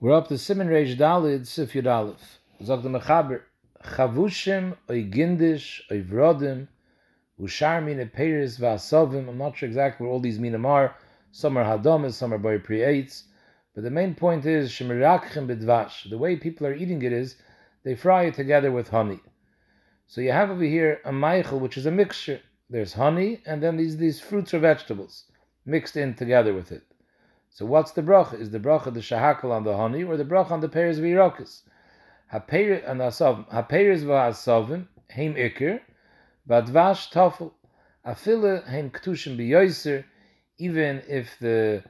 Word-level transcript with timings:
We're 0.00 0.12
up 0.12 0.28
to 0.28 0.38
Simon 0.38 0.68
Reish 0.68 0.96
Dalid 0.96 1.44
Sif 1.44 1.72
Yud 1.72 1.92
Aleph. 1.92 2.38
Zog 2.62 2.84
the 2.84 2.88
Mechaber, 2.88 3.40
Chavushim, 3.82 4.76
oy 4.88 5.02
Gindish, 5.02 5.80
oy 5.90 6.02
Vrodim, 6.04 6.68
Ushar 7.40 7.84
mine 7.84 8.08
Peiris 8.16 8.60
v'asovim. 8.60 9.28
I'm 9.28 9.38
not 9.38 9.56
sure 9.56 9.68
exactly 9.68 10.06
what 10.06 10.12
all 10.12 10.20
these 10.20 10.38
minim 10.38 10.64
are. 10.64 10.94
Some 11.32 11.56
are 11.56 11.64
Hadomas, 11.64 12.12
some 12.12 12.32
are 12.32 12.38
Boy 12.38 12.58
Priates. 12.58 13.24
But 13.74 13.82
the 13.82 13.90
main 13.90 14.14
point 14.14 14.46
is, 14.46 14.70
Shemirakchim 14.70 15.48
b'dvash. 15.48 16.08
The 16.08 16.16
way 16.16 16.36
people 16.36 16.68
are 16.68 16.74
eating 16.74 17.02
it 17.02 17.12
is, 17.12 17.34
they 17.82 17.96
fry 17.96 18.26
it 18.26 18.34
together 18.34 18.70
with 18.70 18.90
honey. 18.90 19.18
So 20.06 20.20
you 20.20 20.30
have 20.30 20.50
over 20.50 20.62
here 20.62 21.00
a 21.04 21.10
meichel, 21.10 21.58
which 21.58 21.76
is 21.76 21.86
a 21.86 21.90
mixture. 21.90 22.40
There's 22.70 22.92
honey, 22.92 23.42
and 23.44 23.60
then 23.60 23.76
these, 23.76 23.96
these 23.96 24.20
fruits 24.20 24.54
or 24.54 24.60
vegetables 24.60 25.24
mixed 25.66 25.96
in 25.96 26.14
together 26.14 26.54
with 26.54 26.70
it. 26.70 26.84
So 27.50 27.66
what's 27.66 27.92
the 27.92 28.02
bracha? 28.02 28.38
Is 28.38 28.50
the 28.50 28.60
bracha 28.60 28.92
the 28.92 29.00
shahakal 29.00 29.50
on 29.50 29.64
the 29.64 29.76
honey 29.76 30.04
or 30.04 30.16
the 30.16 30.24
bracha 30.24 30.52
on 30.52 30.60
the 30.60 30.68
pears 30.68 31.00
asavim. 31.00 31.62
Hapeires 32.32 34.04
v'asavim 34.04 34.86
heim 35.10 35.34
ikir, 35.34 35.80
badvash 36.48 37.10
tafel. 37.10 37.52
Afile 38.06 38.64
heim 38.66 38.90
ktushim 38.90 39.36
b'yoiser. 39.36 40.04
Even 40.58 41.02
if 41.08 41.38
the 41.38 41.82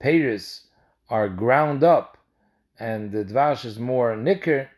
pears 0.00 0.66
are 1.08 1.28
ground 1.28 1.84
up 1.84 2.18
and 2.78 3.12
the 3.12 3.24
dvash 3.24 3.64
is 3.64 3.78
more 3.78 4.16
nicker, 4.16 4.68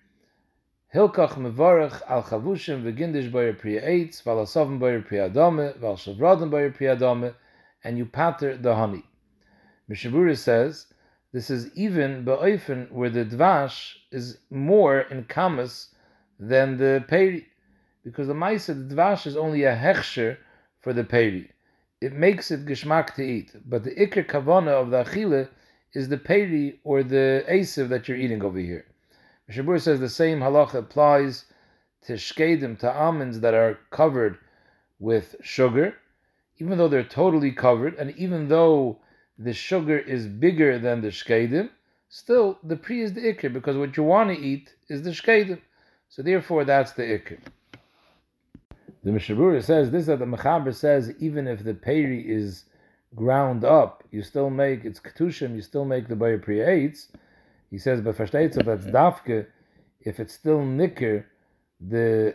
Hilkach 0.94 1.34
mevarach 1.34 2.00
al 2.08 2.22
chavushim 2.22 2.82
v'gindish 2.82 3.30
boyer 3.30 3.52
priya 3.52 3.82
eitz, 3.82 4.22
val 4.22 4.36
asavim 4.36 4.78
boyer 4.78 5.02
priya 5.02 5.30
adame, 5.30 7.34
and 7.84 7.98
you 7.98 8.06
patter 8.06 8.56
the 8.56 8.74
honey. 8.74 9.04
Mishabura 9.90 10.36
says 10.36 10.86
this 11.32 11.50
is 11.50 11.70
even 11.76 12.24
ba'oifen 12.24 12.90
where 12.90 13.10
the 13.10 13.24
dvash 13.24 13.94
is 14.10 14.38
more 14.50 15.00
in 15.00 15.24
kamas 15.24 15.94
than 16.40 16.76
the 16.76 17.04
peri, 17.06 17.46
because 18.04 18.26
the 18.26 18.34
ma'isa 18.34 18.88
the 18.88 18.94
dvash 18.94 19.26
is 19.26 19.36
only 19.36 19.62
a 19.64 19.76
hechsher 19.76 20.38
for 20.80 20.92
the 20.92 21.04
peri. 21.04 21.50
It 22.00 22.12
makes 22.12 22.50
it 22.50 22.66
geshmak 22.66 23.14
to 23.14 23.22
eat, 23.22 23.52
but 23.64 23.84
the 23.84 23.94
ikr 23.94 24.26
kavana 24.26 24.70
of 24.70 24.90
the 24.90 25.04
achile 25.04 25.48
is 25.94 26.08
the 26.08 26.18
peri 26.18 26.80
or 26.84 27.02
the 27.02 27.44
asev 27.48 27.88
that 27.88 28.08
you're 28.08 28.18
eating 28.18 28.42
over 28.42 28.58
here. 28.58 28.86
Mishabur 29.48 29.80
says 29.80 30.00
the 30.00 30.08
same 30.08 30.40
halacha 30.40 30.74
applies 30.74 31.44
to 32.06 32.14
shkedim, 32.14 32.78
to 32.80 32.92
almonds 32.92 33.40
that 33.40 33.54
are 33.54 33.78
covered 33.90 34.38
with 34.98 35.36
sugar, 35.42 35.94
even 36.58 36.76
though 36.76 36.88
they're 36.88 37.04
totally 37.04 37.52
covered, 37.52 37.94
and 37.94 38.10
even 38.16 38.48
though 38.48 38.98
the 39.38 39.52
sugar 39.52 39.98
is 39.98 40.26
bigger 40.26 40.78
than 40.78 41.00
the 41.00 41.08
shkedim, 41.08 41.70
still 42.08 42.58
the 42.62 42.76
pri 42.76 43.02
is 43.02 43.12
the 43.12 43.20
ikr 43.20 43.52
because 43.52 43.76
what 43.76 43.96
you 43.96 44.02
want 44.02 44.30
to 44.30 44.38
eat 44.38 44.74
is 44.88 45.02
the 45.02 45.10
shkedim. 45.10 45.60
So 46.08 46.22
therefore, 46.22 46.64
that's 46.64 46.92
the 46.92 47.02
ikr. 47.02 47.38
The 49.04 49.10
Mishabura 49.12 49.62
says 49.62 49.90
this 49.90 50.06
that 50.06 50.18
the 50.18 50.24
Mechaber 50.24 50.74
says 50.74 51.12
even 51.20 51.46
if 51.46 51.62
the 51.62 51.74
peri 51.74 52.28
is 52.28 52.64
ground 53.14 53.64
up, 53.64 54.02
you 54.10 54.22
still 54.22 54.50
make 54.50 54.84
it's 54.84 54.98
ketushim, 54.98 55.54
you 55.54 55.62
still 55.62 55.84
make 55.84 56.08
the 56.08 56.16
bayer 56.16 56.38
pri. 56.38 56.92
He 57.70 57.78
says, 57.78 58.00
but 58.00 58.16
versteht 58.16 58.54
so 58.54 58.62
that's 58.62 58.86
dafke 58.86 59.46
if 60.00 60.20
it's 60.20 60.34
still 60.34 60.64
nicker 60.64 61.26
the 61.80 62.34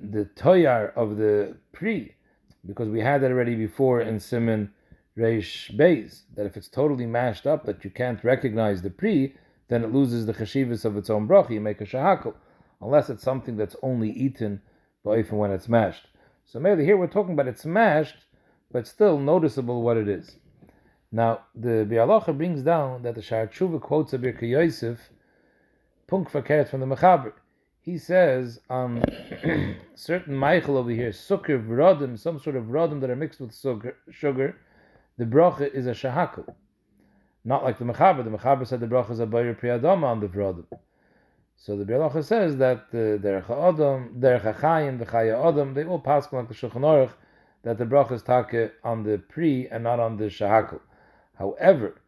the 0.00 0.28
toyar 0.36 0.92
of 0.94 1.16
the 1.16 1.56
pri 1.72 2.14
because 2.66 2.88
we 2.88 3.00
had 3.00 3.22
that 3.22 3.30
already 3.30 3.54
before 3.54 4.00
in 4.00 4.20
Simon 4.20 4.72
Reish 5.16 5.74
Beis, 5.74 6.22
that 6.34 6.46
if 6.46 6.56
it's 6.56 6.68
totally 6.68 7.06
mashed 7.06 7.46
up, 7.46 7.64
that 7.64 7.84
you 7.84 7.90
can't 7.90 8.22
recognize 8.22 8.82
the 8.82 8.90
pri, 8.90 9.34
then 9.68 9.82
it 9.82 9.92
loses 9.92 10.26
the 10.26 10.34
chashivas 10.34 10.84
of 10.84 10.96
its 10.96 11.08
own 11.08 11.26
bracha. 11.26 11.50
You 11.50 11.60
make 11.60 11.80
a 11.80 11.86
shahakal, 11.86 12.34
unless 12.80 13.08
it's 13.08 13.22
something 13.22 13.56
that's 13.56 13.76
only 13.82 14.10
eaten, 14.10 14.60
but 15.02 15.18
even 15.18 15.38
when 15.38 15.50
it's 15.50 15.68
mashed. 15.68 16.06
So 16.44 16.60
maybe 16.60 16.84
here 16.84 16.96
we're 16.96 17.06
talking 17.06 17.32
about 17.32 17.48
it's 17.48 17.64
mashed, 17.64 18.26
but 18.70 18.86
still 18.86 19.18
noticeable 19.18 19.82
what 19.82 19.96
it 19.96 20.08
is. 20.08 20.36
Now 21.10 21.40
the 21.54 21.86
Bialacha 21.88 22.36
brings 22.36 22.62
down 22.62 23.02
that 23.02 23.14
the 23.14 23.22
Tshuva 23.22 23.80
quotes 23.80 24.12
a 24.12 24.18
Birka 24.18 24.42
Yosef, 24.42 25.10
punk 26.06 26.30
from 26.30 26.42
the 26.42 26.86
Mechaber. 26.86 27.32
He 27.80 27.98
says 27.98 28.60
on 28.68 29.02
um, 29.44 29.76
certain 29.94 30.34
Michael 30.34 30.76
over 30.76 30.90
here, 30.90 31.10
sukkar 31.10 31.64
vrodim, 31.64 32.18
some 32.18 32.38
sort 32.40 32.56
of 32.56 32.64
vrodim 32.64 33.00
that 33.00 33.10
are 33.10 33.16
mixed 33.16 33.40
with 33.40 33.56
sugar, 34.10 34.56
the 35.18 35.24
bracha 35.24 35.72
is 35.72 35.86
a 35.86 35.92
shahakal. 35.92 36.54
Not 37.44 37.62
like 37.62 37.78
the 37.78 37.84
Mechaber. 37.84 38.24
The 38.24 38.30
Mechaber 38.30 38.66
said 38.66 38.80
the 38.80 38.86
bracha 38.86 39.12
is 39.12 39.20
a 39.20 39.26
bayir 39.26 39.58
priyadama 39.58 40.04
on 40.04 40.20
the 40.20 40.26
vrodim. 40.26 40.66
So 41.56 41.76
the 41.76 41.84
Bialacha 41.84 42.22
says 42.22 42.58
that 42.58 42.90
the 42.90 43.18
Derech 43.22 43.50
Adam, 43.50 44.20
Derech 44.20 44.54
HaChayim, 44.54 44.98
the 44.98 45.06
Chaya 45.06 45.48
Adam, 45.48 45.74
they 45.74 45.84
all 45.84 45.98
pass 45.98 46.30
like 46.32 46.48
the 46.48 46.54
Shulchan 46.54 46.82
Aruch, 46.82 47.12
that 47.62 47.78
the 47.78 47.86
bracha 47.86 48.12
is 48.12 48.22
take 48.22 48.72
on 48.84 49.02
the 49.02 49.18
pri 49.18 49.68
and 49.70 49.82
not 49.84 49.98
on 49.98 50.16
the 50.18 50.24
shahakal. 50.24 50.80
However, 51.38 52.00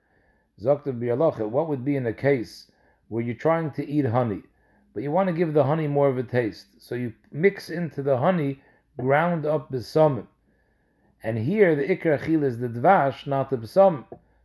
Zokta 0.60 0.92
Bialacha, 0.92 1.48
what 1.48 1.68
would 1.68 1.84
be 1.84 1.96
in 1.96 2.06
a 2.06 2.12
case 2.12 2.70
where 3.08 3.22
you're 3.22 3.34
trying 3.34 3.70
to 3.72 3.88
eat 3.88 4.04
honey, 4.04 4.42
but 4.92 5.02
you 5.02 5.10
want 5.10 5.28
to 5.28 5.32
give 5.32 5.54
the 5.54 5.64
honey 5.64 5.86
more 5.86 6.08
of 6.08 6.18
a 6.18 6.22
taste. 6.22 6.66
So 6.78 6.94
you 6.94 7.14
mix 7.32 7.70
into 7.70 8.02
the 8.02 8.18
honey 8.18 8.60
ground 8.98 9.46
up 9.46 9.72
besamim. 9.72 10.26
And 11.22 11.38
here 11.38 11.74
the 11.74 11.84
ikra 11.84 12.20
achil 12.20 12.44
is 12.44 12.58
the 12.58 12.68
dvash, 12.68 13.26
not 13.26 13.50
the 13.50 13.56
besamim. 13.56 14.04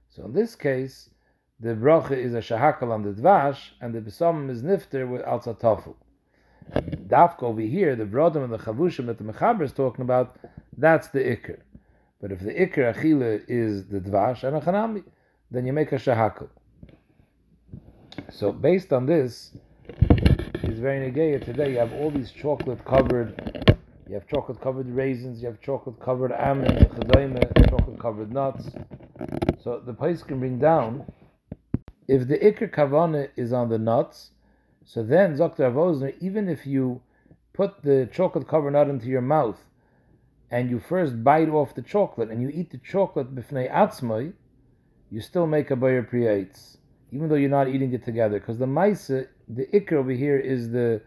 So 0.09 0.25
in 0.25 0.34
this 0.34 0.56
case, 0.56 1.09
the 1.59 1.75
bracha 1.75 2.11
is 2.11 2.34
a 2.34 2.39
shahakal 2.39 2.91
on 2.91 3.03
the 3.03 3.11
dvash, 3.11 3.72
and 3.79 3.94
the 3.94 4.01
besamim 4.01 4.50
is 4.50 4.63
nifter 4.63 5.07
with 5.07 5.22
al 5.22 5.39
tzatafel. 5.39 5.95
Dafka 7.07 7.44
over 7.44 7.61
here, 7.61 7.95
the 7.95 8.06
brodim 8.06 8.44
and 8.44 8.53
the 8.53 8.57
chavushim 8.57 9.06
that 9.07 9.17
the 9.17 9.23
mechaber 9.23 9.63
is 9.63 9.73
talking 9.73 10.01
about, 10.01 10.35
that's 10.78 11.09
the 11.09 11.19
ikr. 11.19 11.59
But 12.22 12.31
if 12.31 12.39
the 12.39 12.53
ikr 12.53 12.95
achila 12.95 13.44
is 13.47 13.88
the 13.88 14.00
dvash 14.00 14.44
and 14.44 14.55
a 14.55 14.61
chanami, 14.61 15.03
then 15.51 15.66
you 15.66 15.73
make 15.73 15.91
a 15.91 15.97
shahakal. 15.97 16.50
So 18.31 18.51
based 18.51 18.94
on 18.94 19.05
this, 19.05 19.51
it's 19.88 20.79
very 20.79 21.11
negaya 21.11 21.44
today. 21.44 21.73
You 21.73 21.79
have 21.79 21.94
all 21.94 22.09
these 22.09 22.31
chocolate 22.31 22.84
covered, 22.85 23.62
you 24.13 24.19
have 24.19 24.28
chocolate 24.28 24.62
covered 24.62 24.88
raisins, 24.91 25.41
you 25.41 25.47
have 25.47 25.59
chocolate 25.59 26.00
covered 26.00 26.31
almonds, 26.31 26.85
chocolate 27.68 28.00
covered 28.00 28.31
nuts. 28.31 28.69
So 29.63 29.81
the 29.84 29.94
place 29.96 30.22
can 30.22 30.38
bring 30.38 30.59
down. 30.59 31.12
If 32.07 32.28
the 32.28 32.38
ikr 32.38 32.72
kavana 32.72 33.29
is 33.35 33.52
on 33.52 33.69
the 33.69 33.79
nuts, 33.79 34.29
so 34.85 35.02
then 35.02 35.35
Dr. 35.35 35.63
Avosner, 35.63 36.13
even 36.22 36.47
if 36.47 36.68
you 36.68 37.02
put 37.53 37.81
the 37.81 38.07
chocolate 38.13 38.47
covered 38.47 38.73
nut 38.73 38.88
into 38.88 39.07
your 39.07 39.22
mouth 39.22 39.59
and 40.52 40.69
you 40.69 40.79
first 40.79 41.23
bite 41.23 41.50
off 41.50 41.73
the 41.73 41.81
chocolate 41.81 42.29
and 42.29 42.40
you 42.40 42.50
eat 42.50 42.69
the 42.69 42.78
chocolate 42.78 43.34
b'fnei 43.34 43.72
atzmai, 43.72 44.31
you 45.09 45.22
still 45.22 45.47
make 45.47 45.72
a 45.72 45.75
bayer 45.75 46.03
priyates, 46.03 46.78
even 47.12 47.29
though 47.29 47.41
you're 47.41 47.50
not 47.50 47.68
eating 47.68 47.91
it 47.94 48.06
together. 48.06 48.40
Because 48.40 48.59
the 48.59 48.68
maisa, 48.68 49.28
the 49.47 49.66
ikr 49.73 49.94
over 49.94 50.12
here 50.12 50.38
is 50.38 50.69
the 50.69 51.02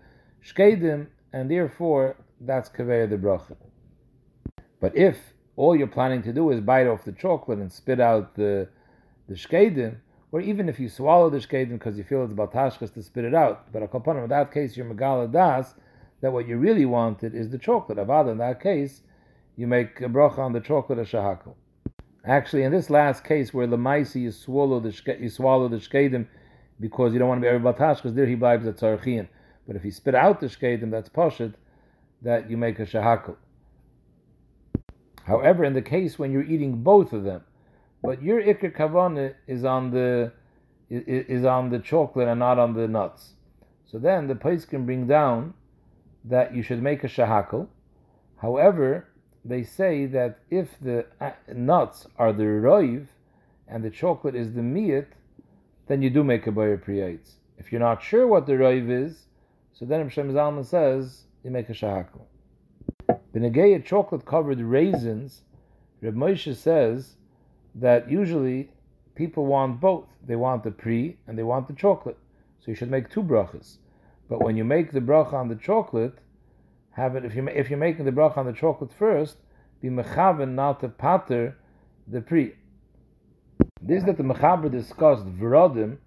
shkedim, 0.45 1.06
and 1.33 1.49
therefore 1.49 2.16
that's 2.41 2.69
kaveya 2.69 3.08
the 3.08 3.16
bracha. 3.16 3.56
But 4.80 4.97
if 4.97 5.16
all 5.56 5.74
you're 5.74 5.86
planning 5.86 6.22
to 6.22 6.32
do 6.32 6.50
is 6.50 6.60
bite 6.60 6.86
off 6.86 7.04
the 7.04 7.12
chocolate 7.12 7.58
and 7.58 7.72
spit 7.72 8.00
out 8.00 8.34
the 8.34 8.69
the 9.28 9.34
shkedim, 9.34 9.97
or 10.30 10.41
even 10.41 10.69
if 10.69 10.78
you 10.78 10.88
swallow 10.88 11.30
the 11.30 11.38
shkedim 11.38 11.72
because 11.72 11.98
you 11.98 12.04
feel 12.04 12.24
it's 12.24 12.32
batashkas 12.32 12.92
to 12.94 13.02
spit 13.02 13.24
it 13.24 13.34
out, 13.34 13.72
but 13.72 13.82
a 13.82 14.10
in 14.22 14.28
that 14.28 14.52
case 14.52 14.76
you're 14.76 14.86
megala 14.86 15.30
das 15.32 15.74
that 16.20 16.32
what 16.32 16.48
you 16.48 16.56
really 16.56 16.84
wanted 16.84 17.34
is 17.34 17.50
the 17.50 17.58
chocolate. 17.58 17.98
Avada 17.98 18.32
in 18.32 18.38
that 18.38 18.60
case, 18.60 19.03
you 19.56 19.66
make 19.66 20.00
a 20.00 20.08
bracha 20.08 20.38
on 20.38 20.53
the 20.53 20.60
chocolate 20.60 20.98
of 20.98 21.08
shahakal. 21.08 21.54
Actually, 22.24 22.64
in 22.64 22.72
this 22.72 22.91
last 22.91 23.24
case 23.24 23.54
where 23.54 23.66
the 23.66 23.76
maisi 23.76 24.22
you 24.22 24.32
swallow 24.32 24.80
the 24.80 24.88
shke, 24.88 25.20
you 25.20 25.28
swallow 25.28 25.68
the 25.68 25.76
shkedim 25.76 26.26
because 26.80 27.12
you 27.12 27.18
don't 27.18 27.28
want 27.28 27.41
to 27.41 27.42
be 27.42 27.48
every 27.48 27.60
batash 27.72 27.97
because 27.97 28.15
there 28.15 28.27
he 28.27 28.34
blibes 28.34 28.66
at 28.66 28.77
tzarchian. 28.77 29.28
But 29.66 29.77
if 29.77 29.82
he 29.82 29.91
spit 29.91 30.15
out 30.15 30.41
the 30.41 30.47
shkedim, 30.47 30.91
that's 30.91 31.09
pashit, 31.09 31.54
that 32.27 32.51
you 32.51 32.57
make 32.57 32.81
a 32.81 32.84
shahakal. 32.84 33.37
However, 35.27 35.63
in 35.65 35.75
the 35.75 35.89
case 35.97 36.19
when 36.19 36.33
you're 36.33 36.43
eating 36.43 36.83
both 36.83 37.13
of 37.13 37.23
them, 37.23 37.43
but 38.03 38.21
your 38.21 38.43
ikr 38.43 38.75
kavana 38.77 39.34
is 39.47 39.65
on 39.65 39.93
the 39.93 40.33
is 40.91 41.45
on 41.45 41.71
the 41.71 41.78
chocolate 41.78 42.27
and 42.27 42.41
not 42.41 42.59
on 42.59 42.75
the 42.75 42.89
nuts. 42.89 43.34
So 43.91 44.01
then 44.01 44.27
the 44.27 44.34
place 44.34 44.65
can 44.65 44.84
bring 44.84 45.07
down 45.07 45.55
that 46.25 46.53
you 46.53 46.63
should 46.65 46.83
make 46.83 47.05
a 47.05 47.09
shahakal. 47.09 47.69
However, 48.39 49.07
they 49.45 49.63
say 49.63 50.07
that 50.07 50.41
if 50.51 50.81
the 50.81 51.07
uh, 51.21 51.31
nuts 51.55 52.09
are 52.19 52.33
the 52.33 52.51
roiv 52.69 53.07
and 53.69 53.84
the 53.84 53.91
chocolate 53.91 54.34
is 54.34 54.55
the 54.55 54.63
miyat, 54.63 55.07
then 55.87 56.03
you 56.03 56.11
do 56.11 56.25
make 56.25 56.49
a 56.49 56.53
bayer 56.53 56.77
priyates. 56.77 57.34
If 57.57 57.71
you're 57.71 57.87
not 57.91 58.03
sure 58.03 58.27
what 58.27 58.47
the 58.47 58.55
roiv 58.55 58.91
is, 58.91 59.27
so 59.73 59.84
then 59.84 60.03
Hashem 60.03 60.33
Zalman 60.33 60.67
says 60.67 61.26
you 61.47 61.53
make 61.53 61.71
a 61.71 61.72
shahakal. 61.72 62.27
Benegeya 63.33 63.83
chocolate 63.84 64.27
covered 64.27 64.60
raisins, 64.60 65.43
Reb 66.03 66.15
Moshe 66.15 66.54
says 66.54 67.16
that 67.75 68.10
usually 68.10 68.71
people 69.15 69.47
want 69.47 69.81
both. 69.81 70.09
They 70.27 70.37
want 70.37 70.65
the 70.65 70.72
pre 70.72 71.16
and 71.27 71.39
they 71.39 71.45
want 71.45 71.69
the 71.69 71.75
chocolate. 71.75 72.19
So 72.60 72.72
you 72.72 72.75
should 72.75 72.91
make 72.91 73.09
two 73.09 73.22
brachas. 73.22 73.78
But 74.28 74.43
when 74.43 74.57
you 74.57 74.65
make 74.65 74.91
the 74.91 75.01
bracha 75.01 75.34
on 75.34 75.48
the 75.48 75.54
chocolate, 75.54 76.19
have 76.91 77.15
it 77.15 77.25
if 77.25 77.37
you 77.37 77.47
if 77.49 77.71
you're 77.71 77.78
making 77.78 78.07
the 78.07 78.13
bracha 78.13 78.39
on 78.39 78.47
the 78.47 78.53
chocolate 78.53 78.92
first, 78.92 79.37
be 79.81 79.89
mechaven 79.89 80.54
not 80.54 80.81
to 80.81 80.89
pater 80.89 81.57
the 82.09 82.21
pre. 82.21 82.54
This 83.81 84.03
that 84.04 84.16
the 84.16 84.25
mechaber 84.25 84.71
discussed 84.71 85.27
vrodim. 85.27 85.99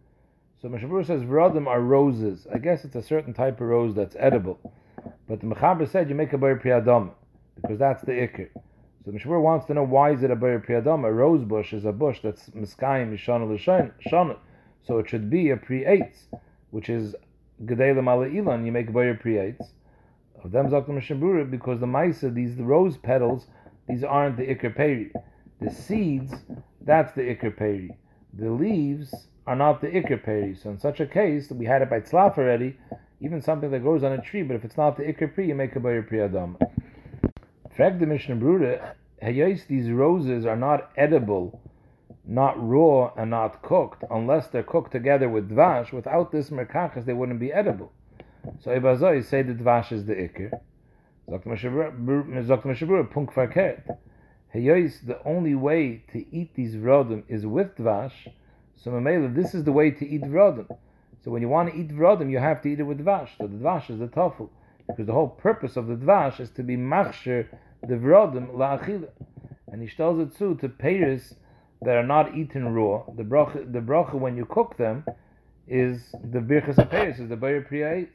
So 0.62 0.68
Mishabur 0.68 1.06
says 1.06 1.22
vrodim 1.22 1.68
are 1.68 1.80
roses. 1.80 2.46
I 2.54 2.58
guess 2.58 2.84
it's 2.84 2.96
a 2.96 3.02
certain 3.02 3.34
type 3.34 3.62
of 3.62 3.68
rose 3.68 3.96
that's 3.96 4.18
edible. 4.20 4.60
But 5.30 5.42
the 5.42 5.46
mechaber 5.46 5.88
said 5.88 6.10
you 6.10 6.16
make 6.16 6.34
a 6.34 6.40
bar 6.40 6.60
priyadam 6.60 7.12
because 7.56 7.78
that's 7.78 8.02
the 8.04 8.14
ikr. 8.14 8.50
So 9.06 9.12
the 9.12 9.12
Mishabur 9.12 9.40
wants 9.42 9.68
to 9.68 9.76
know 9.76 9.84
why 9.84 10.12
is 10.12 10.24
it 10.24 10.32
a 10.32 10.36
bar 10.36 10.60
priyadam? 10.60 11.06
A 11.06 11.14
rose 11.14 11.44
bush 11.44 11.72
is 11.72 11.86
a 11.86 11.92
bush 11.92 12.20
that's 12.24 12.50
miskayim 12.50 13.14
mishana 13.14 13.48
l'shana. 13.48 14.38
So 14.84 14.98
it 14.98 15.08
should 15.08 15.30
be 15.30 15.52
a 15.52 15.58
pre-eitz, 15.58 16.24
which 16.72 16.90
is 16.90 17.16
Gedelim 17.64 18.12
ala 18.12 18.28
ilan, 18.28 18.66
you 18.66 18.72
make 18.72 18.92
boyer 18.92 19.14
priyates. 19.14 19.68
Of 20.44 20.52
them 20.52 20.70
zakta 20.70 20.90
mishabura 20.90 21.50
because 21.50 21.80
the 21.80 21.86
maisa, 21.86 22.34
these 22.34 22.56
the 22.56 22.64
rose 22.64 22.98
petals, 22.98 23.46
these 23.88 24.04
aren't 24.04 24.38
the 24.38 24.48
ikr 24.48 24.76
peri. 24.76 25.12
The 25.62 25.70
seeds, 25.70 26.34
that's 26.82 27.14
the 27.14 27.22
ikr 27.22 27.56
peri. 27.56 27.92
The 28.34 28.50
leaves 28.50 29.14
are 29.46 29.56
not 29.56 29.82
the 29.82 29.88
ikr 29.88 30.24
peri. 30.24 30.56
So 30.56 30.72
in 30.72 30.80
such 30.80 31.00
a 31.00 31.06
case, 31.06 31.52
we 31.52 31.66
had 31.66 31.82
it 31.84 31.90
by 31.90 32.00
tzlaf 32.00 32.38
already, 32.38 32.78
even 33.22 33.42
something 33.42 33.72
that 33.72 33.80
grows 33.80 34.04
on 34.04 34.12
a 34.12 34.22
tree, 34.22 34.44
but 34.44 34.56
if 34.56 34.64
it's 34.64 34.78
not 34.78 34.98
the 34.98 35.04
ikr 35.04 35.34
pri, 35.34 35.48
you 35.48 35.56
make 35.56 35.76
a 35.76 35.80
boyer 35.80 36.04
priyadam. 36.04 36.56
Frag 37.76 38.00
the 38.00 38.06
Mishnah 38.06 38.36
Brura, 38.36 38.94
these 39.68 39.90
roses 39.90 40.46
are 40.46 40.56
not 40.56 40.92
edible 40.98 41.62
not 42.30 42.54
raw 42.58 43.12
and 43.18 43.32
not 43.32 43.62
cooked, 43.64 44.04
unless 44.12 44.48
they're 44.48 44.64
cooked 44.64 44.92
together 44.92 45.28
with 45.28 45.50
dvash. 45.50 45.92
Without 45.92 46.32
this 46.32 46.52
merkachas, 46.52 47.06
they 47.06 47.14
wouldn't 47.14 47.40
be 47.40 47.52
edible. 47.52 47.92
So 48.60 48.70
Ibazoi 48.70 49.26
say 49.26 49.42
the 49.42 49.54
dvash 49.54 49.92
is 49.92 50.06
the 50.06 50.14
ikir. 50.14 50.52
Punk 53.12 53.34
Heyois, 54.56 55.06
the 55.06 55.24
only 55.26 55.56
way 55.56 56.04
to 56.12 56.26
eat 56.36 56.54
these 56.56 56.76
vrodim 56.76 57.24
is 57.28 57.46
with 57.46 57.76
dvash. 57.76 58.32
So 58.76 58.92
Mamela, 58.92 59.34
this 59.34 59.54
is 59.56 59.64
the 59.64 59.72
way 59.72 59.92
to 59.92 60.08
eat 60.08 60.22
vrodim. 60.22 60.68
So 61.24 61.32
when 61.32 61.42
you 61.42 61.50
want 61.50 61.72
to 61.72 61.80
eat 61.80 61.90
vrodim, 61.90 62.32
you 62.32 62.40
have 62.40 62.62
to 62.62 62.70
eat 62.70 62.80
it 62.80 62.84
with 62.84 63.00
dvash. 63.00 63.30
So 63.38 63.48
the 63.48 63.56
dvash 63.56 63.90
is 63.90 64.00
the 64.00 64.08
tofu. 64.08 64.50
Because 64.88 65.06
the 65.06 65.14
whole 65.14 65.28
purpose 65.28 65.78
of 65.78 65.88
the 65.88 65.96
dvash 65.96 66.40
is 66.40 66.50
to 66.52 66.64
be 66.64 66.78
machsher 66.78 67.48
the 67.82 67.96
vrodim 67.96 68.54
la'achila. 68.54 69.10
And 69.68 69.82
he 69.82 69.96
tells 69.96 70.20
it 70.20 70.38
too 70.38 70.56
to 70.56 70.70
Paris 70.70 71.36
that 71.82 71.96
are 71.96 72.06
not 72.06 72.36
eaten 72.36 72.74
raw, 72.74 73.04
the 73.16 73.24
bracha, 73.24 73.72
the 73.72 73.80
bracha 73.80 74.14
when 74.14 74.36
you 74.36 74.46
cook 74.46 74.78
them 74.78 75.06
is 75.68 76.12
the 76.24 76.40
birchas 76.40 76.76
apayis, 76.76 77.20
is 77.20 77.30
the 77.30 77.38
bayer 77.38 77.62
priya 77.62 78.06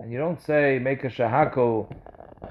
And 0.00 0.10
you 0.10 0.18
don't 0.18 0.40
say 0.40 0.78
make 0.78 1.04
a 1.04 1.08
shahako 1.08 1.94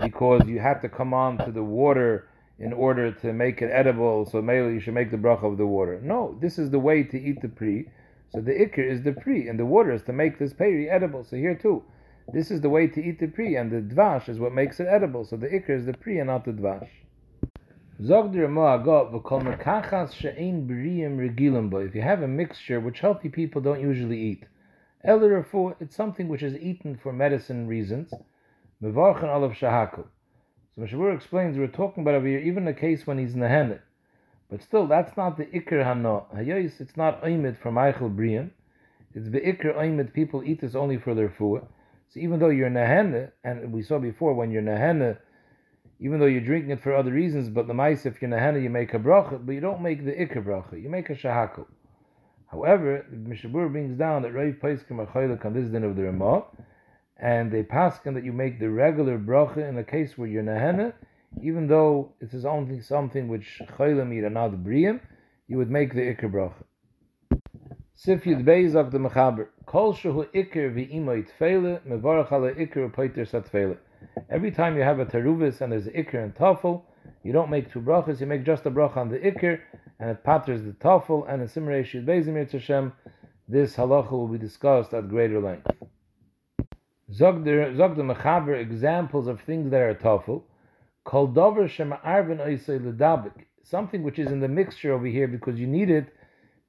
because 0.01 0.47
you 0.47 0.59
have 0.59 0.81
to 0.81 0.89
come 0.89 1.13
on 1.13 1.37
to 1.39 1.51
the 1.51 1.63
water 1.63 2.29
in 2.57 2.71
order 2.71 3.11
to 3.11 3.33
make 3.33 3.61
it 3.61 3.69
edible, 3.71 4.25
so 4.25 4.41
maybe 4.41 4.73
you 4.73 4.79
should 4.79 4.93
make 4.93 5.11
the 5.11 5.17
bracha 5.17 5.43
of 5.43 5.57
the 5.57 5.65
water. 5.65 5.99
No, 6.01 6.37
this 6.39 6.57
is 6.57 6.69
the 6.69 6.79
way 6.79 7.03
to 7.03 7.19
eat 7.19 7.41
the 7.41 7.49
pri. 7.49 7.89
So 8.29 8.41
the 8.41 8.51
ikr 8.51 8.79
is 8.79 9.03
the 9.03 9.13
pri, 9.13 9.47
and 9.47 9.57
the 9.59 9.65
water 9.65 9.91
is 9.93 10.03
to 10.03 10.13
make 10.13 10.37
this 10.39 10.53
peri 10.53 10.89
edible. 10.89 11.23
So 11.23 11.35
here 11.37 11.55
too, 11.55 11.83
this 12.33 12.51
is 12.51 12.61
the 12.61 12.69
way 12.69 12.87
to 12.87 13.01
eat 13.01 13.19
the 13.19 13.27
pri, 13.27 13.55
and 13.55 13.71
the 13.71 13.81
dvash 13.81 14.27
is 14.27 14.39
what 14.39 14.53
makes 14.53 14.79
it 14.79 14.87
edible. 14.89 15.23
So 15.25 15.37
the 15.37 15.47
ikr 15.47 15.69
is 15.69 15.85
the 15.85 15.93
pri 15.93 16.17
and 16.19 16.27
not 16.27 16.43
the 16.45 16.51
dvash. 16.51 16.89
If 17.97 18.09
you 21.95 22.01
have 22.01 22.21
a 22.21 22.27
mixture 22.27 22.79
which 22.81 22.99
healthy 22.99 23.29
people 23.29 23.61
don't 23.61 23.79
usually 23.79 24.19
eat, 24.19 24.43
it's 25.03 25.95
something 25.95 26.27
which 26.27 26.43
is 26.43 26.57
eaten 26.57 26.97
for 26.97 27.13
medicine 27.13 27.67
reasons. 27.67 28.11
So 28.81 28.91
Mishabur 30.77 31.15
explains 31.15 31.57
we're 31.57 31.67
talking 31.67 32.03
about 32.03 32.15
over 32.15 32.27
here 32.27 32.39
even 32.39 32.67
a 32.67 32.73
case 32.73 33.07
when 33.07 33.17
he's 33.17 33.33
nehenet, 33.33 33.79
but 34.49 34.61
still 34.61 34.87
that's 34.87 35.15
not 35.17 35.37
the 35.37 35.45
ikr 35.45 35.83
hano. 35.83 36.25
Hayos 36.35 36.79
it's 36.79 36.97
not 36.97 37.23
oimid 37.23 37.57
for 37.57 37.71
Michael 37.71 38.09
Brian. 38.09 38.51
It's 39.13 39.29
the 39.29 39.41
ikr 39.41 39.75
oimid 39.75 40.13
people 40.13 40.43
eat 40.43 40.61
this 40.61 40.75
only 40.75 40.97
for 40.97 41.13
their 41.13 41.29
food. 41.29 41.65
So 42.09 42.19
even 42.19 42.39
though 42.39 42.49
you're 42.49 42.69
nehene, 42.69 43.31
and 43.43 43.73
we 43.73 43.81
saw 43.81 43.99
before 43.99 44.33
when 44.33 44.51
you're 44.51 44.61
nehene 44.61 45.17
even 45.99 46.19
though 46.19 46.25
you're 46.25 46.41
drinking 46.41 46.71
it 46.71 46.81
for 46.83 46.93
other 46.93 47.11
reasons, 47.11 47.49
but 47.49 47.67
the 47.67 47.73
mice, 47.73 48.05
if 48.05 48.21
you're 48.21 48.29
nahana, 48.29 48.61
you 48.61 48.69
make 48.69 48.93
a 48.93 48.99
bracha, 48.99 49.43
but 49.45 49.53
you 49.53 49.61
don't 49.61 49.81
make 49.81 50.03
the 50.03 50.11
ikr 50.11 50.43
bracha, 50.43 50.81
you 50.81 50.89
make 50.89 51.09
a 51.09 51.15
shahaku. 51.15 51.65
However, 52.47 53.05
Mishabur 53.11 53.71
brings 53.71 53.97
down 53.97 54.21
that 54.23 54.33
Rav 54.33 54.55
Paiskim 54.55 54.99
are 54.99 55.45
on 55.45 55.53
this 55.53 55.69
din 55.69 55.83
of 55.83 55.95
the 55.95 56.03
Ramah, 56.03 56.43
and 57.17 57.51
they 57.51 57.63
paskin 57.63 58.13
that 58.13 58.25
you 58.25 58.33
make 58.33 58.59
the 58.59 58.69
regular 58.69 59.17
bracha 59.17 59.67
in 59.67 59.77
a 59.77 59.83
case 59.83 60.17
where 60.17 60.27
you're 60.27 60.43
nahana, 60.43 60.93
even 61.41 61.67
though 61.67 62.13
it 62.19 62.33
is 62.33 62.45
only 62.45 62.81
something 62.81 63.27
which 63.27 63.61
chaylim 63.77 64.13
eat 64.13 64.23
and 64.23 64.33
not 64.33 64.51
briyim, 64.51 64.99
you 65.47 65.57
would 65.57 65.69
make 65.69 65.93
the 65.93 66.01
ikr 66.01 66.31
bracha. 66.31 66.63
Sif 67.97 68.25
Yud 68.25 68.43
Beizak 68.43 68.91
the 68.91 68.97
Mechaber, 68.97 69.47
Kol 69.65 69.93
Shehu 69.93 70.27
Ikr 70.33 70.73
V'imoy 70.75 71.25
Tfeile, 71.39 71.79
Mevarach 71.87 72.31
Ala 72.31 72.51
Ikr 72.53 72.93
Poiter 72.93 73.25
Satfeile. 73.25 73.77
Every 74.29 74.51
time 74.51 74.75
you 74.75 74.83
have 74.83 74.99
a 74.99 75.05
teruvis 75.05 75.61
and 75.61 75.71
there's 75.71 75.87
an 75.87 75.93
ikr 75.93 76.21
and 76.21 76.35
tafel, 76.35 76.83
you 77.23 77.31
don't 77.31 77.49
make 77.49 77.71
two 77.71 77.79
brachas, 77.79 78.19
you 78.19 78.27
make 78.27 78.43
just 78.43 78.65
a 78.65 78.71
bracha 78.71 78.97
on 78.97 79.09
the 79.09 79.17
ikr, 79.19 79.61
and 79.99 80.09
it 80.09 80.23
patters 80.23 80.63
the 80.63 80.73
tafel, 80.73 81.25
and 81.31 81.41
in 81.41 81.47
Simrei 81.47 81.85
Shid 81.85 82.05
Bezimir 82.05 82.51
Tashem, 82.51 82.91
this 83.47 83.75
halacha 83.77 84.11
will 84.11 84.27
be 84.27 84.37
discussed 84.37 84.93
at 84.93 85.07
greater 85.07 85.39
length. 85.39 85.67
Zog 87.13 87.45
the 87.45 87.49
Mechaber 87.49 88.59
examples 88.59 89.27
of 89.27 89.39
things 89.41 89.71
that 89.71 89.81
are 89.81 89.95
tafel, 89.95 90.43
Kol 91.05 91.27
dover 91.27 91.67
shema 91.67 91.97
arvin 91.97 92.39
ledabik, 92.39 93.45
something 93.63 94.01
which 94.03 94.19
is 94.19 94.31
in 94.31 94.39
the 94.39 94.47
mixture 94.47 94.91
over 94.91 95.05
here 95.05 95.27
because 95.27 95.59
you 95.59 95.67
need 95.67 95.89
it, 95.89 96.07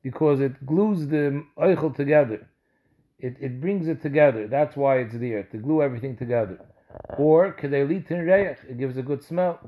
because 0.02 0.40
it 0.40 0.64
glues 0.66 1.08
the 1.08 1.42
oichel 1.58 1.94
together. 1.96 2.46
It, 3.18 3.36
it 3.40 3.60
brings 3.62 3.88
it 3.88 4.02
together. 4.02 4.46
That's 4.46 4.76
why 4.76 4.98
it's 4.98 5.18
there, 5.18 5.44
to 5.44 5.56
glue 5.56 5.82
everything 5.82 6.16
together. 6.18 6.60
Or 7.18 7.52
kedelitin 7.54 8.26
reich, 8.26 8.58
it 8.68 8.78
gives 8.78 8.98
a 8.98 9.02
good 9.02 9.24
smell. 9.24 9.58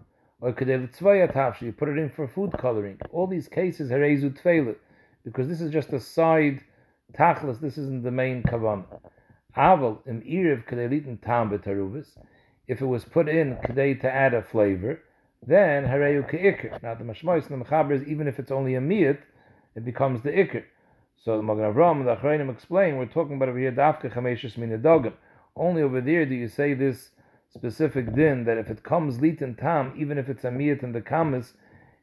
Or 0.40 0.52
kedelitzvaya 0.52 1.34
tafshi, 1.34 1.62
you 1.62 1.72
put 1.72 1.88
it 1.88 1.96
in 1.96 2.10
for 2.10 2.28
food 2.28 2.52
coloring. 2.58 2.98
All 3.10 3.26
these 3.26 3.48
cases 3.48 3.90
herezu 3.90 4.38
tfeilet, 4.40 4.76
because 5.24 5.48
this 5.48 5.62
is 5.62 5.72
just 5.72 5.94
a 5.94 6.00
side 6.00 6.62
tachlis. 7.18 7.58
This 7.58 7.78
isn't 7.78 8.02
the 8.02 8.10
main 8.10 8.42
kavan. 8.42 8.84
Aval 9.56 10.06
im 10.06 10.20
iriv 10.20 10.66
kedelitin 10.66 11.20
tam 11.24 11.50
betaruvis. 11.50 12.18
If 12.68 12.82
it 12.82 12.86
was 12.86 13.04
put 13.06 13.28
in 13.28 13.56
kedei 13.56 13.98
to 14.02 14.12
add 14.12 14.34
a 14.34 14.42
flavor, 14.42 15.00
then 15.46 15.84
hareyu 15.84 16.30
keikr. 16.30 16.82
Now 16.82 16.94
the 16.94 17.04
mashmois 17.04 17.48
and 17.48 17.60
the 17.60 17.64
mechaber 17.64 17.92
is 17.92 18.06
even 18.06 18.28
if 18.28 18.38
it's 18.38 18.50
only 18.50 18.74
a 18.74 18.80
miyat, 18.80 19.18
it 19.74 19.84
becomes 19.86 20.20
the 20.22 20.30
ikr. 20.30 20.64
So 21.24 21.36
the 21.36 21.42
Magen 21.42 21.64
Avram 21.64 21.98
and 21.98 22.06
the 22.06 22.16
Achrayim 22.16 22.52
explain 22.52 22.96
we're 22.96 23.06
talking 23.06 23.36
about 23.36 23.48
over 23.48 23.58
here 23.58 23.72
dafka 23.72 24.12
chameshus 24.12 24.56
min 24.58 25.12
Only 25.56 25.82
over 25.82 26.00
there 26.00 26.26
do 26.26 26.34
you 26.34 26.46
say 26.46 26.74
this 26.74 27.10
specific 27.48 28.14
din 28.14 28.44
that 28.44 28.58
if 28.58 28.68
it 28.68 28.82
comes 28.82 29.20
lit 29.20 29.40
and 29.40 29.56
tam, 29.56 29.94
even 29.96 30.18
if 30.18 30.28
it's 30.28 30.44
a 30.44 30.48
miyat 30.48 30.82
in 30.82 30.92
the 30.92 31.00
kamas, 31.00 31.54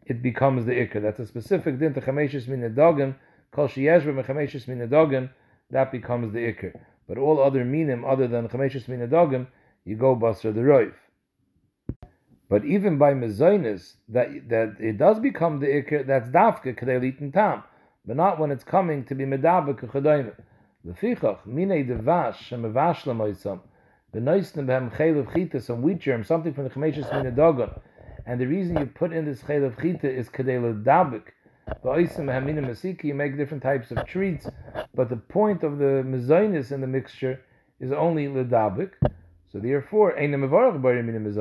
it 0.06 0.22
becomes 0.22 0.66
the 0.66 0.74
ikr. 0.74 1.02
That's 1.02 1.20
a 1.20 1.28
specific 1.28 1.80
din 1.80 1.94
to 1.94 2.02
chameshis 2.02 2.48
min 2.48 2.62
edogen, 2.62 3.16
kol 3.52 3.68
sheyeshva 3.68 4.26
mechameshis 4.26 4.68
min 4.68 4.80
edogen, 4.80 5.30
that 5.70 5.92
becomes 5.92 6.34
the 6.34 6.40
ikr. 6.40 6.74
But 7.08 7.18
all 7.18 7.42
other 7.42 7.64
minim 7.64 8.04
other 8.04 8.28
than 8.28 8.48
chameshis 8.48 8.88
min 8.88 9.08
edogen, 9.08 9.48
you 9.86 9.96
go 9.96 10.16
basra 10.16 10.52
the 10.52 10.62
roif. 10.62 10.94
But 12.50 12.66
even 12.66 12.98
by 12.98 13.14
mezainis, 13.14 13.94
that 14.10 14.50
that 14.50 14.76
it 14.80 14.98
does 14.98 15.20
become 15.20 15.60
the 15.60 15.68
ikr, 15.68 16.06
that's 16.06 16.30
dafke 16.30 16.78
kedei 16.78 17.20
and 17.20 17.34
tam, 17.34 17.64
but 18.06 18.18
not 18.18 18.40
when 18.40 18.52
it's 18.52 18.64
coming 18.64 19.06
to 19.06 19.16
be 19.16 19.26
medavik 19.26 19.80
chadayim. 19.80 20.34
Lefichach 20.86 21.40
minei 21.48 21.88
devash 21.88 22.36
shemevash 22.50 23.04
lemoisam 23.04 23.62
the 24.16 24.22
noisnim 24.22 24.66
behem 24.66 24.96
chayil 24.96 25.20
of 25.20 25.34
chita, 25.34 25.60
some 25.60 25.82
wheat 25.82 26.00
germ, 26.00 26.24
something 26.24 26.54
from 26.54 26.64
the 26.64 26.70
chemeshus 26.70 27.10
minadogon. 27.10 27.82
And 28.26 28.40
the 28.40 28.46
reason 28.46 28.78
you 28.78 28.86
put 28.86 29.12
in 29.12 29.26
this 29.26 29.42
chayil 29.42 29.66
of 29.66 29.78
chita 29.78 30.10
is 30.10 30.30
kadei 30.30 30.84
dabik. 30.86 31.24
You 33.04 33.14
make 33.14 33.38
different 33.38 33.64
types 33.64 33.92
of 33.92 34.06
treats, 34.06 34.48
but 34.94 35.10
the 35.10 35.18
point 35.18 35.64
of 35.64 35.80
the 35.80 36.04
mezainis 36.06 36.72
in 36.72 36.80
the 36.80 36.88
mixture 36.88 37.42
is 37.82 37.92
only 37.92 38.28
ledabik. 38.28 38.92
So 39.52 39.60
therefore, 39.60 40.16
ikr. 40.18 41.38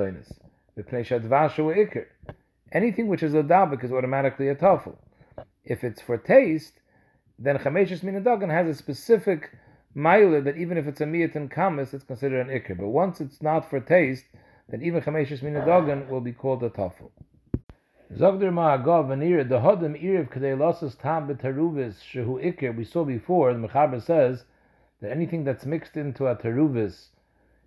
Anything 2.73 3.09
which 3.09 3.23
is 3.23 3.33
ledabik 3.33 3.85
is 3.85 3.93
automatically 3.93 4.49
a 4.49 4.55
tafel. 4.55 4.97
If 5.65 5.85
it's 5.85 6.01
for 6.01 6.19
taste, 6.19 6.81
then 7.39 7.59
chameshus 7.59 8.01
minadogon 8.01 8.51
has 8.51 8.69
a 8.69 8.75
specific 8.75 9.51
Maila 9.97 10.45
that 10.45 10.57
even 10.57 10.77
if 10.77 10.89
it's 10.89 11.01
a 11.01 11.05
miyat 11.05 11.37
and 11.37 11.51
kamis, 11.51 11.95
it's 11.95 12.05
considered 12.05 12.47
an 12.47 12.61
ikr. 12.61 12.77
But 12.77 12.89
once 12.89 13.21
it's 13.21 13.41
not 13.41 13.71
for 13.71 13.81
taste, 13.81 14.25
then 14.69 14.83
even 14.83 15.03
chameshis 15.03 15.41
minadogan 15.41 16.09
will 16.09 16.21
be 16.21 16.33
called 16.33 16.63
a 16.65 16.71
tafel. 16.71 17.11
Zogder 18.13 18.53
Ma'agav 18.53 19.09
Vanir, 19.09 19.49
the 19.49 19.59
Hodem 19.59 20.01
Iriv 20.01 20.31
Kadei 20.31 20.59
Losses 20.59 20.95
Tam 20.95 21.27
Betaruvis 21.27 21.95
Shehu 22.13 22.45
Iker, 22.45 22.77
we 22.77 22.85
saw 22.85 23.05
before, 23.05 23.53
the 23.53 23.59
Mechaber 23.59 24.01
says 24.01 24.45
that 25.01 25.11
anything 25.11 25.43
that's 25.43 25.65
mixed 25.65 25.97
into 25.97 26.27
a 26.27 26.37
Taruvis 26.37 27.09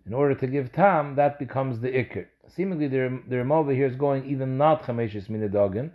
in 0.07 0.13
order 0.13 0.33
to 0.33 0.47
give 0.47 0.71
Tam, 0.71 1.15
that 1.15 1.37
becomes 1.37 1.81
the 1.81 1.89
Iker. 1.89 2.27
Seemingly 2.47 2.87
the, 2.87 3.21
the 3.27 3.35
Ramova 3.35 3.75
here 3.75 3.87
is 3.87 3.95
going 3.95 4.25
even 4.25 4.57
not 4.57 4.83
Chameshis 4.83 5.27
Minadogan, 5.27 5.91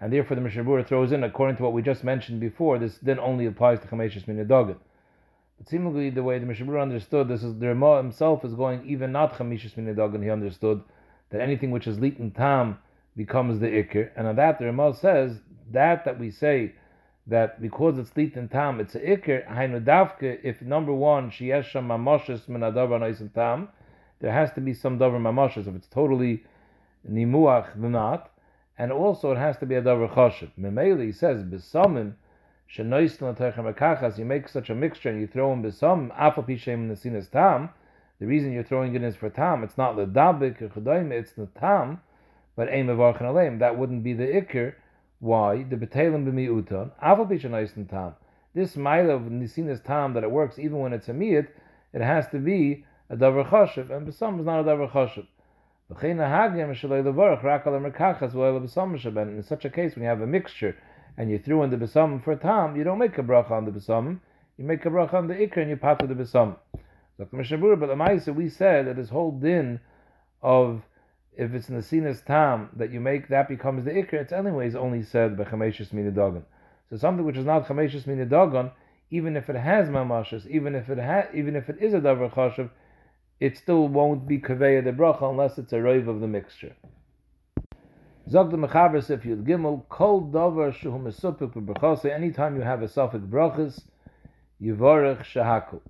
and 0.00 0.12
therefore 0.12 0.36
the 0.36 0.42
Mishabura 0.42 0.86
throws 0.86 1.10
in, 1.10 1.24
according 1.24 1.56
to 1.56 1.64
what 1.64 1.72
we 1.72 1.82
just 1.82 2.04
mentioned 2.04 2.38
before, 2.38 2.78
this 2.78 2.98
then 2.98 3.18
only 3.18 3.46
applies 3.46 3.80
to 3.80 3.88
Chameshis 3.88 4.26
Minadogan. 4.26 4.76
But 5.58 5.68
seemingly 5.68 6.10
the 6.10 6.22
way 6.22 6.38
the 6.38 6.46
Mishabura 6.46 6.80
understood 6.80 7.26
this 7.26 7.42
is 7.42 7.58
the 7.58 7.68
Ramah 7.68 7.96
himself 7.96 8.44
is 8.44 8.54
going 8.54 8.86
even 8.86 9.10
not 9.10 9.34
Chameshis 9.34 9.74
Minadogan, 9.74 10.22
he 10.22 10.30
understood 10.30 10.82
that 11.30 11.40
anything 11.40 11.72
which 11.72 11.88
is 11.88 11.98
and 11.98 12.34
Tam 12.34 12.78
becomes 13.16 13.58
the 13.58 13.66
Iker, 13.66 14.10
and 14.16 14.28
on 14.28 14.36
that 14.36 14.60
the 14.60 14.66
Ramah 14.66 14.94
says 14.94 15.40
that 15.72 16.04
that 16.04 16.20
we 16.20 16.30
say 16.30 16.74
that 17.26 17.60
because 17.60 17.98
it's 17.98 18.14
lit 18.16 18.36
and 18.36 18.50
tam, 18.50 18.80
it's 18.80 18.94
a 18.94 19.00
ikr. 19.00 19.48
Hainu 19.48 19.82
davke. 19.82 20.38
If 20.42 20.60
number 20.60 20.92
one 20.92 21.30
she 21.30 21.48
has 21.48 21.64
mamoshes 21.66 22.48
min 22.48 22.60
adavar 22.60 23.34
tam, 23.34 23.68
there 24.20 24.32
has 24.32 24.52
to 24.52 24.60
be 24.60 24.74
some 24.74 24.98
davar 24.98 25.20
mamoshes. 25.20 25.66
If 25.66 25.74
it's 25.74 25.88
totally 25.88 26.44
nimuach, 27.10 27.80
then 27.80 27.92
not. 27.92 28.30
And 28.76 28.92
also 28.92 29.32
it 29.32 29.38
has 29.38 29.56
to 29.58 29.66
be 29.66 29.74
a 29.74 29.82
davar 29.82 30.12
choshev. 30.12 30.50
Memeli 30.60 31.14
says 31.14 31.42
besamim 31.42 32.14
shenoisn 32.70 33.22
l'techem 33.22 34.18
You 34.18 34.24
make 34.26 34.48
such 34.48 34.68
a 34.68 34.74
mixture 34.74 35.08
and 35.08 35.20
you 35.20 35.26
throw 35.26 35.52
in 35.54 35.62
besam 35.62 36.14
afal 36.18 36.46
pishem 36.46 36.90
nesinas 36.90 37.30
tam. 37.30 37.70
The 38.20 38.26
reason 38.26 38.52
you're 38.52 38.64
throwing 38.64 38.94
it 38.94 38.98
in 38.98 39.04
is 39.04 39.16
for 39.16 39.30
tam. 39.30 39.64
It's 39.64 39.78
not 39.78 39.96
ledabik 39.96 40.60
or 40.60 41.12
It's 41.12 41.32
the 41.32 41.46
tam, 41.58 42.02
but 42.54 42.68
aim 42.70 42.90
of 42.90 42.98
That 43.58 43.78
wouldn't 43.78 44.04
be 44.04 44.12
the 44.12 44.24
ikr 44.24 44.74
why? 45.24 45.62
The 45.64 45.76
betelim 45.76 46.24
b'mi'uton, 46.26 46.90
aval 47.02 47.26
b'shanayis 47.26 47.74
tam. 47.88 48.14
This 48.54 48.76
mile 48.76 49.10
of 49.10 49.22
nisinas 49.22 49.82
tam 49.82 50.12
that 50.12 50.22
it 50.22 50.30
works 50.30 50.58
even 50.58 50.78
when 50.78 50.92
it's 50.92 51.08
a 51.08 51.12
miyat, 51.12 51.48
it 51.92 52.00
has 52.00 52.28
to 52.28 52.38
be 52.38 52.84
a 53.08 53.16
davar 53.16 53.48
choshev, 53.48 53.90
and 53.90 54.06
b'sam 54.06 54.38
is 54.38 54.46
not 54.46 54.60
a 54.60 54.64
davar 54.64 54.90
choshev. 54.90 55.26
In 55.90 56.18
such 59.42 59.64
a 59.64 59.70
case, 59.70 59.94
when 59.94 60.02
you 60.02 60.08
have 60.08 60.22
a 60.22 60.26
mixture 60.26 60.76
and 61.18 61.30
you 61.30 61.38
threw 61.38 61.62
in 61.62 61.68
the 61.68 61.76
besam 61.76 62.22
for 62.24 62.34
tam, 62.36 62.74
you 62.74 62.84
don't 62.84 62.98
make 62.98 63.18
a 63.18 63.22
bracha 63.22 63.50
on 63.50 63.66
the 63.66 63.70
besam, 63.70 64.18
you 64.56 64.64
make 64.64 64.86
a 64.86 64.88
bracha 64.88 65.12
on 65.12 65.26
the 65.28 65.34
ikr 65.34 65.58
and 65.58 65.68
you 65.68 65.76
pat 65.76 65.98
the 65.98 66.06
besam. 66.06 66.56
Dr. 67.18 67.36
Mishabura, 67.36 67.78
but 67.78 67.88
the 67.88 67.94
Maisa, 67.94 68.34
we 68.34 68.48
said 68.48 68.86
that 68.86 68.96
this 68.96 69.10
whole 69.10 69.32
din 69.32 69.78
of 70.42 70.82
if 71.36 71.52
it's 71.54 71.68
in 71.68 71.76
the 71.76 71.82
sinus 71.82 72.20
tam 72.20 72.70
that 72.76 72.90
you 72.92 73.00
make, 73.00 73.28
that 73.28 73.48
becomes 73.48 73.84
the 73.84 73.90
ikr. 73.90 74.14
It's 74.14 74.32
anyways 74.32 74.74
only 74.74 75.02
said 75.02 75.36
by 75.36 75.44
chameshus 75.44 75.88
minidagon. 75.88 76.42
So 76.90 76.96
something 76.96 77.24
which 77.24 77.36
is 77.36 77.44
not 77.44 77.66
chameshus 77.66 78.04
minidagon, 78.04 78.72
even 79.10 79.36
if 79.36 79.48
it 79.50 79.56
has 79.56 79.88
mamashas, 79.88 80.46
even 80.46 80.74
if 80.74 80.88
it 80.88 80.98
ha- 80.98 81.28
even 81.34 81.56
if 81.56 81.68
it 81.68 81.78
is 81.80 81.94
a 81.94 82.00
davar 82.00 82.32
chashav, 82.32 82.70
it 83.40 83.56
still 83.56 83.88
won't 83.88 84.26
be 84.26 84.38
kaveya 84.38 84.84
de 84.84 84.92
bracha 84.92 85.28
unless 85.28 85.58
it's 85.58 85.72
a 85.72 85.76
roiv 85.76 86.08
of 86.08 86.20
the 86.20 86.28
mixture. 86.28 86.76
Zog 88.28 88.50
the 88.50 88.56
mechaber 88.56 89.10
if 89.10 89.24
you 89.24 89.36
gimel 89.36 89.88
kol 89.88 90.22
davar 90.22 90.72
shehu 90.72 91.02
mesupik 91.02 91.52
b'brachase. 91.52 92.10
Anytime 92.10 92.56
you 92.56 92.62
have 92.62 92.82
a 92.82 92.88
suffix 92.88 93.24
brachas, 93.24 93.82
yivarech 94.62 95.24
shahakul. 95.24 95.80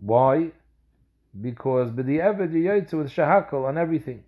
Why? 0.00 0.52
Because 1.40 1.90
b'di'eved 1.90 2.52
you 2.52 2.68
yaitzu 2.68 2.94
with 2.94 3.10
shahakal 3.10 3.66
on 3.66 3.76
everything, 3.76 4.24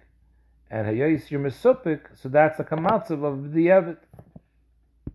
and 0.71 0.87
hayais 0.87 1.31
you're 1.31 1.41
mesupik, 1.41 2.01
so 2.15 2.29
that's 2.29 2.59
the 2.59 2.65
kamatzav 2.65 3.25
of 3.25 3.39
b'di'eved. 3.39 3.99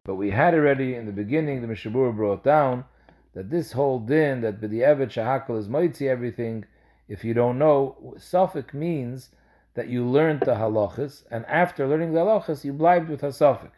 But 0.04 0.16
we 0.16 0.32
had 0.32 0.54
already 0.54 0.96
in 0.96 1.06
the 1.06 1.12
beginning, 1.12 1.62
the 1.62 1.68
Mishabur 1.68 2.16
brought 2.16 2.44
down 2.44 2.86
that 3.34 3.50
this 3.50 3.74
whole 3.74 4.00
din 4.00 4.42
that 4.42 4.62
b'di'eved 4.62 5.10
shahakal 5.10 5.60
is 5.60 5.68
moitzi 5.68 6.08
everything. 6.08 6.66
If 7.08 7.26
you 7.26 7.34
don't 7.34 7.60
know, 7.60 8.16
suffik 8.18 8.74
means 8.74 9.30
that 9.74 9.90
you 9.90 10.06
learned 10.06 10.42
the 10.42 10.56
halachas, 10.56 11.24
and 11.30 11.46
after 11.46 11.88
learning 11.88 12.14
the 12.14 12.22
halachas, 12.22 12.64
you 12.64 12.74
blibed 12.74 13.10
with 13.10 13.22
hasafik. 13.22 13.72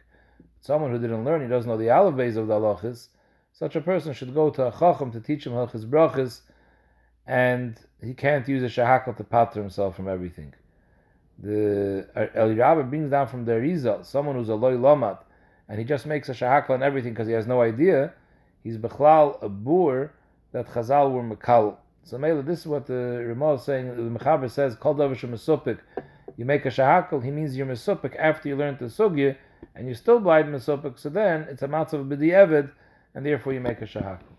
Someone 0.61 0.91
who 0.91 0.99
didn't 0.99 1.25
learn, 1.25 1.41
he 1.41 1.47
doesn't 1.47 1.69
know 1.69 1.77
the 1.77 1.87
alaves 1.87 2.37
of 2.37 2.47
the 2.47 2.53
halachas. 2.53 3.09
Such 3.51 3.75
a 3.75 3.81
person 3.81 4.13
should 4.13 4.33
go 4.33 4.49
to 4.51 4.67
a 4.67 4.71
chacham 4.71 5.11
to 5.11 5.19
teach 5.19 5.45
him 5.45 5.53
halachas 5.53 5.85
brachas 5.85 6.41
and 7.25 7.79
he 8.01 8.13
can't 8.13 8.47
use 8.47 8.63
a 8.63 8.81
shahakal 8.81 9.15
to 9.17 9.23
pater 9.23 9.61
himself 9.61 9.95
from 9.95 10.07
everything. 10.07 10.53
The 11.39 12.07
uh, 12.15 12.27
El 12.35 12.55
Rabbi 12.55 12.81
brings 12.83 13.11
down 13.11 13.27
from 13.27 13.45
the 13.45 13.59
Rizal, 13.59 14.03
someone 14.03 14.35
who's 14.35 14.49
a 14.49 14.55
loy 14.55 14.73
lamat, 14.73 15.19
and 15.67 15.79
he 15.79 15.85
just 15.85 16.05
makes 16.05 16.29
a 16.29 16.33
shahakal 16.33 16.71
on 16.71 16.83
everything 16.83 17.13
because 17.13 17.27
he 17.27 17.33
has 17.33 17.47
no 17.47 17.61
idea. 17.61 18.13
He's 18.63 18.77
bechlal 18.77 19.41
a 19.41 19.49
boor 19.49 20.13
that 20.51 20.67
Chazal 20.67 21.11
were 21.11 21.23
mekal. 21.23 21.77
So 22.03 22.17
Mela, 22.17 22.43
this 22.43 22.59
is 22.59 22.67
what 22.67 22.85
the 22.85 23.23
Ramah 23.25 23.55
is 23.55 23.63
saying. 23.63 23.87
The 23.87 24.19
Mechaber 24.19 24.49
says, 24.49 24.75
"Kol 24.75 24.95
davar 24.95 25.17
mesupik." 25.17 25.79
You 26.35 26.45
make 26.45 26.65
a 26.65 26.69
shahakal, 26.69 27.23
he 27.23 27.31
means 27.31 27.55
you're 27.55 27.65
mesupik 27.65 28.15
after 28.17 28.49
you 28.49 28.55
learn 28.55 28.77
the 28.79 28.85
sugya, 28.85 29.37
and 29.75 29.87
you 29.87 29.93
still 29.95 30.19
blind 30.19 30.49
mesupik. 30.53 30.99
So 30.99 31.09
then 31.09 31.43
it's 31.49 31.63
a 31.63 31.67
matzav 31.67 32.07
b'di'evid, 32.07 32.71
and 33.15 33.25
therefore 33.25 33.53
you 33.53 33.61
make 33.61 33.81
a 33.81 33.85
shahakal. 33.85 34.32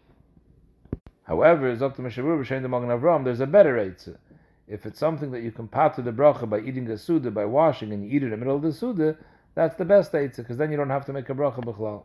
However, 1.25 1.75
Zokta 1.75 1.99
Meshavur 1.99 2.39
B'Shem 2.39 2.63
the 2.63 2.69
Magen 2.69 2.89
Avram, 2.89 3.25
there's 3.25 3.41
a 3.41 3.47
better 3.47 3.77
Eitzah. 3.77 4.17
If 4.69 4.87
it's 4.87 4.99
something 4.99 5.31
that 5.33 5.41
you 5.41 5.53
can 5.53 5.69
pat 5.69 5.95
to 5.95 6.03
the 6.03 6.13
bracha 6.13 6.49
by 6.49 6.61
eating 6.61 6.89
a 6.91 6.99
suda, 6.99 7.31
by 7.31 7.45
washing, 7.45 7.93
and 7.93 8.05
you 8.05 8.11
eat 8.11 8.23
it 8.23 8.27
in 8.27 8.31
the 8.31 8.37
middle 8.37 8.57
of 8.57 8.63
the 8.63 8.73
suda, 8.73 9.17
that's 9.55 9.77
the 9.77 9.85
best 9.85 10.13
Eitzah, 10.13 10.37
because 10.37 10.59
then 10.59 10.71
you 10.71 10.77
don't 10.77 10.91
have 10.91 11.07
to 11.07 11.13
make 11.13 11.29
a 11.31 11.35
bracha 11.35 11.65
b'chlal. 11.65 12.05